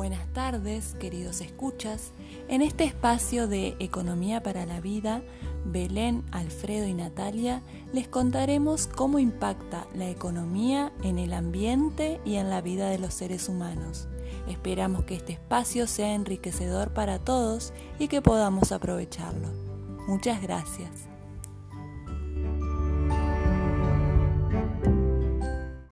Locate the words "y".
6.86-6.94, 12.24-12.36, 17.98-18.08